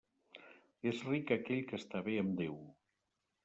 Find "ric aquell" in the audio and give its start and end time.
1.11-1.63